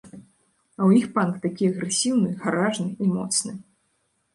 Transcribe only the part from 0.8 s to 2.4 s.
ў іх панк такі агрэсіўны,